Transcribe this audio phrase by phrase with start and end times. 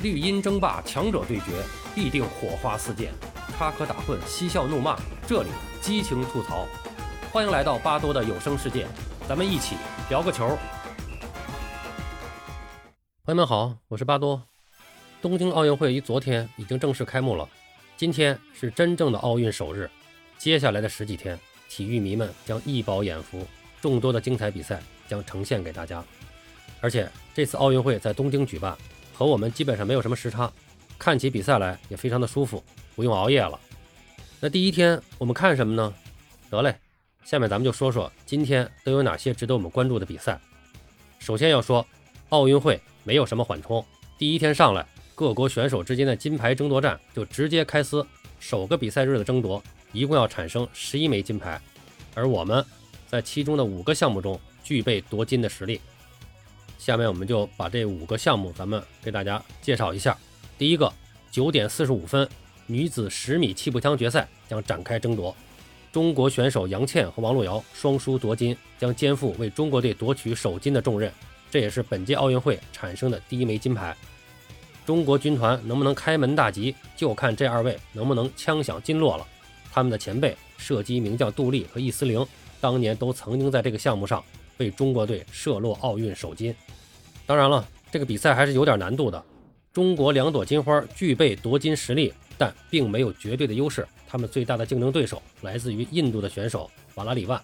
[0.00, 1.46] 绿茵争霸，强者对决，
[1.92, 3.08] 必定火花四溅；
[3.56, 5.48] 插科打诨，嬉笑怒骂，这里
[5.80, 6.68] 激情吐槽。
[7.32, 8.86] 欢迎来到巴多的有声世界，
[9.28, 9.74] 咱们一起
[10.08, 10.56] 聊个球。
[13.24, 14.40] 朋友们好，我是巴多。
[15.20, 17.48] 东京奥运会于昨天已经正式开幕了，
[17.96, 19.90] 今天是真正的奥运首日。
[20.38, 21.36] 接下来的十几天，
[21.68, 23.44] 体育迷们将一饱眼福，
[23.80, 26.04] 众多的精彩比赛将呈现给大家。
[26.80, 28.78] 而且这次奥运会在东京举办。
[29.18, 30.48] 和我们基本上没有什么时差，
[30.96, 32.62] 看起比赛来也非常的舒服，
[32.94, 33.58] 不用熬夜了。
[34.38, 35.92] 那第一天我们看什么呢？
[36.48, 36.76] 得嘞，
[37.24, 40.40] 下面咱们就说说今天都有哪些值得我们关注的比赛。
[41.18, 41.84] 首先要说，
[42.28, 43.84] 奥运会没有什么缓冲，
[44.16, 44.86] 第一天上来，
[45.16, 48.06] 各国选手之间的金牌争夺战就直接开撕。
[48.38, 49.60] 首个比赛日的争夺，
[49.90, 51.60] 一共要产生十一枚金牌，
[52.14, 52.64] 而我们
[53.08, 55.80] 在其中的五个项目中具备夺金的实力。
[56.78, 60.16] 下面我们就把这五个项目，咱们给大家介绍一下。
[60.56, 60.90] 第一个，
[61.30, 62.26] 九点四十五分，
[62.66, 65.34] 女子十米气步枪决赛将展开争夺。
[65.90, 71.12] 中国选手杨倩和王璐瑶双输夺金，将肩负为中国队夺取首金的重任。
[71.50, 73.96] 这也是本届奥运会产生的第一枚金牌。
[74.86, 79.26] 中国军团能不能开门大吉，就看这二位能不能枪响金落了。
[79.70, 82.24] 他们的前辈射击名将杜丽和易思玲，
[82.60, 84.22] 当年都曾经在这个项目上。
[84.58, 86.52] 为中国队射落奥运首金。
[87.28, 89.22] 当然了，这个比赛还是有点难度的。
[89.70, 93.86] 中国两朵金花具备夺金实力，但并没有绝对的优势。
[94.08, 97.38] 他们最大的竞争对手来自于印度的选手瓦拉里万，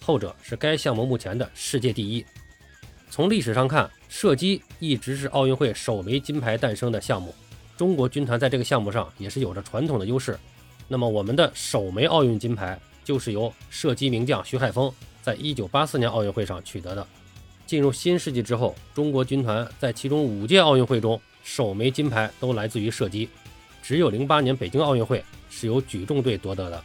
[0.00, 2.24] 后者是该项目目前的世界第一。
[3.10, 7.34] 从历史上看，射击一直是奥运会首枚金牌诞生的项目。
[7.76, 10.38] 中国军团在这个项目上也是有着传统的优势。
[10.88, 14.90] 那么，我们的首枚奥运金牌就是由射击名将徐海峰。
[15.20, 17.06] 在一九八四年奥运会上取得的。
[17.66, 23.28] 进入新世纪之后，中国军团在其中五届奥运会中首枚金牌都来自于射击，
[23.82, 26.82] 只有零八年北京奥运会是由举重队夺得的。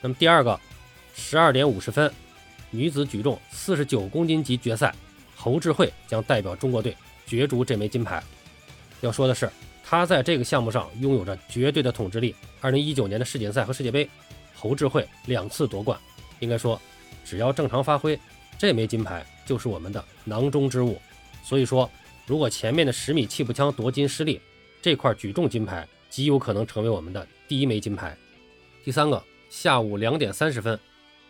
[0.00, 0.58] 那么第二个，
[1.14, 2.10] 十二点五十分，
[2.70, 4.94] 女子举重四十九公斤级决赛，
[5.34, 8.22] 侯智慧将代表中国队角逐这枚金牌。
[9.02, 9.50] 要说的是，
[9.84, 12.34] 她在这个项目上拥有着绝对的统治力。
[12.62, 14.08] 二零一九年的世锦赛和世界杯，
[14.54, 15.98] 侯智慧两次夺冠，
[16.40, 16.80] 应该说。
[17.24, 18.16] 只要正常发挥，
[18.58, 21.00] 这枚金牌就是我们的囊中之物。
[21.44, 21.90] 所以说，
[22.26, 24.40] 如果前面的十米气步枪夺金失利，
[24.80, 28.16] 这块举重金牌极有可能成为我们的第一枚金牌。
[28.84, 30.78] 第三个，下午两点三十分，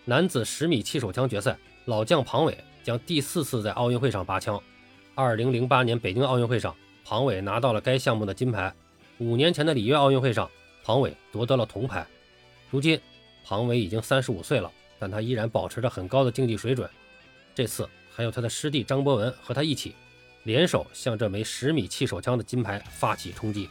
[0.05, 4.61] 男子十米气手枪决赛，老将庞伟将第四次在奥运会上拔枪。
[5.15, 8.73] 二零零八年北京奥运会上，庞伟拿到了该项目的金牌。
[9.19, 10.51] 五年前的里约奥运会上，
[10.85, 12.07] 庞伟夺得了铜牌。
[12.71, 13.01] 如今，
[13.45, 14.71] 庞伟已经三十五岁了。
[14.99, 16.89] 但他依然保持着很高的竞技水准。
[17.57, 19.95] 这次还有他的师弟张博文和他一起
[20.43, 23.67] 联手向这枚十米气手枪的金牌发起冲击。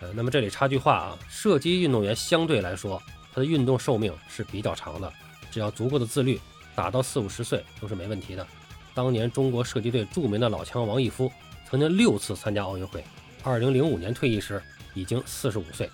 [0.00, 3.02] 呃，那么这里插句话啊，射击运动员相对来说，
[3.34, 5.12] 他的运动寿命是比较长的，
[5.50, 6.40] 只要足够的自律，
[6.76, 8.46] 打到四五十岁都是没问题的。
[8.94, 11.32] 当年中国射击队著名的老枪王义夫
[11.68, 13.04] 曾经六次参加奥运会，
[13.42, 14.62] 二零零五年退役时
[14.94, 15.90] 已经四十五岁。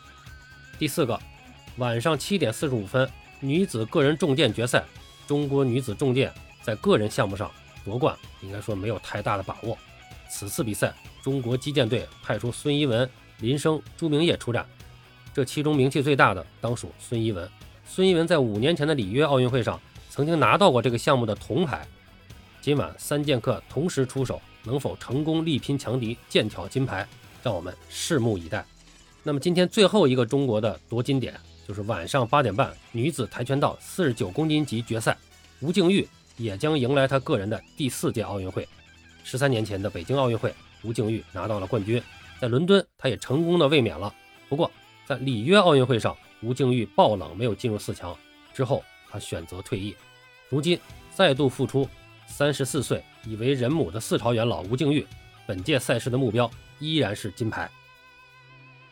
[0.78, 1.19] 第四个，
[1.78, 3.10] 晚上七点四十五分。
[3.41, 4.84] 女子个人重剑决赛，
[5.27, 6.33] 中国女子重剑
[6.66, 7.49] 在个人项目上
[7.84, 9.78] 夺冠，应该说没有太大的把握。
[10.28, 14.66] 此次比赛，中国击剑队派出孙一文、林生、朱明烨出战，
[15.32, 17.49] 这其中名气最大的当属孙一文。
[17.87, 21.87] 孙一文在五年前的里约奥运会上曾经拿到过这个项目的铜牌。
[22.60, 27.06] 今晚三剑客同时出手，能否成功力拼强敌，剑挑金牌，
[27.44, 28.66] 让我们拭目以待。
[29.22, 31.33] 那么今天最后一个中国的夺金点。
[31.69, 35.16] 就是晚上八点半，女子跆拳道四十九公斤级决赛，
[35.59, 38.66] 吴静钰也将迎来他个人的第四届奥运会。
[39.24, 42.02] 十三年前的北京奥运会，吴静钰拿到了冠军，
[42.41, 44.14] 在伦敦，她也成功的卫冕了。
[44.48, 44.70] 不过，
[45.06, 48.16] 在里约奥运会上，吴静钰爆冷没有进入四强，
[48.54, 49.97] 之后她选择退役。
[50.48, 50.78] 如今
[51.12, 51.88] 再度复出，
[52.28, 55.04] 三十四岁已为人母的四朝元老吴静钰，
[55.47, 56.48] 本届赛事的目标
[56.78, 57.68] 依然是金牌。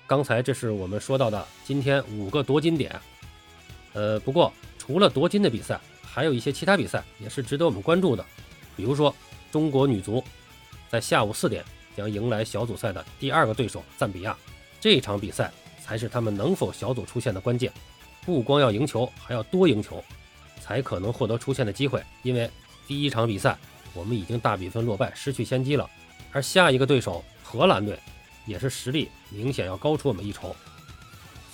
[0.07, 3.01] 刚才这是我们说到的今天五个夺金点，
[3.93, 5.81] 呃，不过除了夺金的比赛，
[6.15, 8.25] 还有一些其他比赛也是值得我们关注的。
[8.77, 9.13] 比如说，
[9.51, 10.23] 中国女足
[10.89, 11.65] 在下午四点
[11.97, 14.37] 将迎来小组赛的第二个对手赞比亚，
[14.81, 15.53] 这场比赛
[15.83, 17.73] 才是他们能否小组出线的关键。
[18.25, 20.03] 不光要赢球，还要多赢球，
[20.61, 22.01] 才可能获得出线的机会。
[22.23, 22.49] 因为
[22.87, 23.59] 第一场比赛
[23.93, 25.91] 我们已经大比分落败，失去先机了，
[26.31, 27.99] 而下一个对手荷兰队。
[28.47, 30.55] 也是实力明显要高出我们一筹，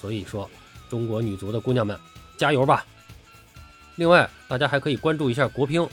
[0.00, 0.50] 所以说
[0.88, 1.96] 中国女足的姑娘们
[2.36, 2.84] 加油吧！
[4.00, 5.86] 另外，大家还可以关注一下国乒，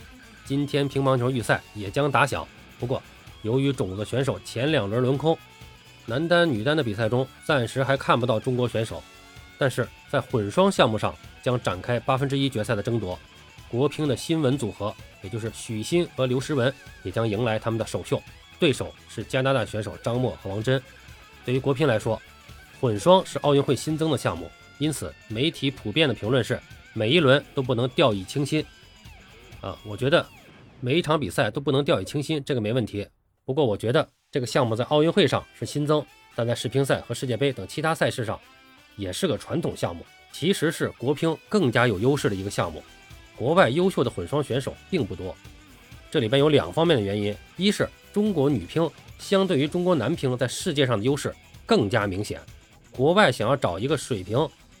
[0.46, 2.48] 今天乒乓球预赛也将打响。
[2.80, 3.02] 不过，
[3.42, 5.36] 由于种子选手前两轮轮空，
[6.06, 9.02] 男单、女单的比赛中暂时还看不到中国选手，
[9.58, 13.18] 但是在混双项目上将展开八分之一决赛的争夺。
[13.68, 16.72] 国乒的新闻组合，也就是许昕和刘诗雯，
[17.02, 18.22] 也将迎来他们的首秀，
[18.58, 20.82] 对手是加拿大选手张默和王珍。
[21.44, 22.18] 对于国乒来说，
[22.80, 26.58] 混双是奥运会新增的项目，因此媒体普遍的评论是
[26.98, 28.64] 每一轮都不能掉以轻心。
[29.60, 30.26] 啊，我觉得
[30.80, 33.06] 每一场比赛都不能掉以轻心，这个没问题。
[33.44, 36.04] 不过我觉得这个项目在奥运会上是新增，
[36.34, 38.36] 但在世乒赛和世界杯等其他赛事上
[38.96, 42.82] 也是个传统项目，其实是国乒更加有优势的一个项目。
[43.36, 45.36] 国外优秀的混双选手并不多，
[46.10, 48.90] 这里边有两方面的原因：一是中国女乒
[49.20, 51.32] 相对于中国男乒在世界上的优势
[51.64, 52.40] 更加明显。
[52.90, 54.36] 国外想要找一个水平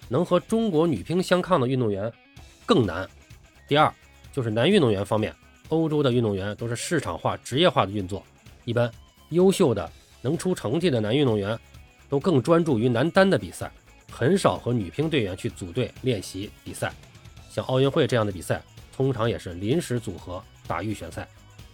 [0.08, 2.12] 能和中国女乒相抗的运动员
[2.66, 3.08] 更难。
[3.66, 3.92] 第二
[4.32, 5.34] 就是男运动员方面，
[5.68, 8.22] 欧洲的运动员都是市场化、职业化的运作，
[8.64, 8.90] 一般
[9.30, 9.90] 优秀的
[10.22, 11.58] 能出成绩的男运动员
[12.08, 13.70] 都更专注于男单的比赛，
[14.10, 16.92] 很少和女乒队员去组队练习比赛。
[17.50, 18.62] 像奥运会这样的比赛，
[18.96, 21.28] 通常也是临时组合打预选赛，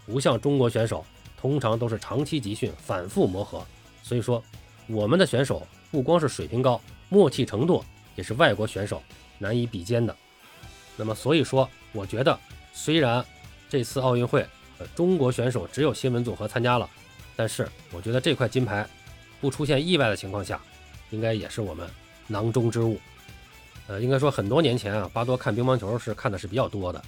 [0.06, 1.04] 不像中国选手，
[1.40, 3.64] 通常都是长期集训、反复磨合。
[4.02, 4.42] 所以说，
[4.86, 5.66] 我们的选手。
[5.90, 9.02] 不光是水平高，默契程度也是外国选手
[9.38, 10.14] 难以比肩的。
[10.96, 12.38] 那么，所以说，我觉得
[12.72, 13.24] 虽然
[13.68, 14.46] 这次奥运会，
[14.78, 16.88] 呃，中国选手只有新闻组合参加了，
[17.34, 18.86] 但是我觉得这块金牌
[19.40, 20.60] 不出现意外的情况下，
[21.10, 21.88] 应该也是我们
[22.28, 23.00] 囊中之物。
[23.88, 27.02] 呃，应该说很多年前啊，巴多看乒乓球是看的是比较多的，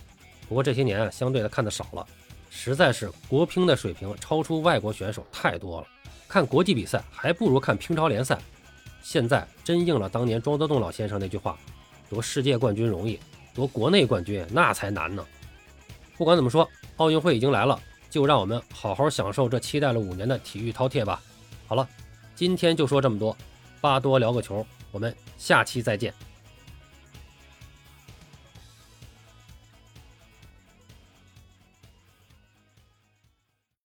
[0.49, 2.07] 不过这些年啊，相对的看的少了，
[2.51, 5.87] 实在是国乒的水平超出外国选手太多了，
[6.29, 8.39] 看国际比赛还不如看乒超联赛。
[9.09, 11.57] 现在真应了当年庄则栋老先生那句话
[12.11, 13.21] ：“夺世界冠军容易，
[13.55, 15.25] 夺国内冠军那才难呢。”
[16.19, 17.81] 不管怎么说，奥运会已经来了，
[18.11, 21.23] 就让我们好好享受这期待了五年的体育饕餮吧。
[21.69, 21.89] 好了，
[22.35, 23.37] 今天就说这么多，
[23.81, 26.13] 巴多聊个球，我们下期再见。